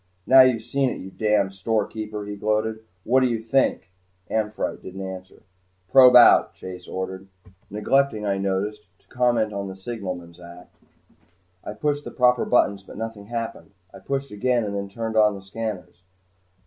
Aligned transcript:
"Now 0.25 0.41
you've 0.41 0.63
seen 0.63 0.89
it, 0.89 0.97
you 0.99 1.11
damned 1.11 1.53
storekeeper," 1.53 2.25
he 2.25 2.35
gloated. 2.35 2.79
"What 3.03 3.19
do 3.19 3.27
you 3.27 3.37
think?" 3.39 3.91
"Amphitrite" 4.31 4.81
didn't 4.81 5.05
answer. 5.05 5.43
"Probe 5.91 6.15
out," 6.15 6.55
Chase 6.55 6.87
ordered, 6.87 7.27
neglecting, 7.69 8.25
I 8.25 8.39
noticed, 8.39 8.81
to 8.97 9.07
comment 9.09 9.53
on 9.53 9.67
the 9.67 9.75
signalman's 9.75 10.39
act. 10.39 10.75
I 11.63 11.73
pushed 11.73 12.03
the 12.03 12.09
proper 12.09 12.45
buttons 12.45 12.81
but 12.81 12.97
nothing 12.97 13.27
happened. 13.27 13.73
I 13.93 13.99
pushed 13.99 14.31
again 14.31 14.63
and 14.63 14.73
then 14.75 14.89
turned 14.89 15.15
on 15.17 15.35
the 15.35 15.43
scanners. 15.43 16.01